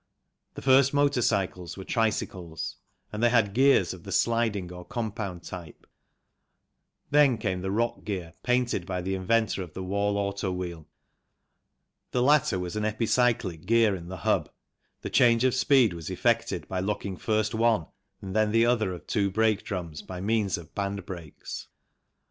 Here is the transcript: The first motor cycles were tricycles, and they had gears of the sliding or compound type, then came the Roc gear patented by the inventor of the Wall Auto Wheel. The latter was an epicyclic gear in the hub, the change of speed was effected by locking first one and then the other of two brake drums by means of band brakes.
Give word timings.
The 0.55 0.63
first 0.63 0.95
motor 0.95 1.21
cycles 1.21 1.77
were 1.77 1.83
tricycles, 1.83 2.77
and 3.13 3.21
they 3.21 3.29
had 3.29 3.53
gears 3.53 3.93
of 3.93 4.01
the 4.03 4.11
sliding 4.11 4.71
or 4.73 4.83
compound 4.83 5.43
type, 5.43 5.85
then 7.11 7.37
came 7.37 7.61
the 7.61 7.69
Roc 7.69 8.03
gear 8.03 8.33
patented 8.41 8.87
by 8.87 9.03
the 9.03 9.13
inventor 9.13 9.61
of 9.61 9.75
the 9.75 9.83
Wall 9.83 10.17
Auto 10.17 10.51
Wheel. 10.51 10.87
The 12.09 12.23
latter 12.23 12.57
was 12.57 12.75
an 12.75 12.83
epicyclic 12.83 13.67
gear 13.67 13.95
in 13.95 14.07
the 14.07 14.17
hub, 14.25 14.49
the 15.03 15.09
change 15.11 15.43
of 15.43 15.53
speed 15.53 15.93
was 15.93 16.09
effected 16.09 16.67
by 16.67 16.79
locking 16.79 17.15
first 17.15 17.53
one 17.53 17.85
and 18.23 18.35
then 18.35 18.51
the 18.51 18.65
other 18.65 18.95
of 18.95 19.05
two 19.05 19.29
brake 19.29 19.61
drums 19.63 20.01
by 20.01 20.19
means 20.19 20.57
of 20.57 20.73
band 20.73 21.05
brakes. 21.05 21.67